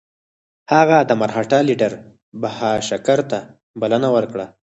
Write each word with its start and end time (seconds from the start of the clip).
هغه 0.73 0.97
د 1.09 1.11
مرهټه 1.21 1.59
لیډر 1.69 1.91
بهاشکر 2.41 3.19
ته 3.31 3.39
بلنه 3.81 4.09
ورکړه. 4.15 4.45